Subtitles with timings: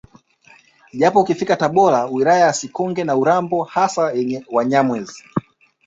[0.93, 5.23] Japo ukifika Tabora wilaya ya Sikonge na Urambo hasa yenye Wanyamwezi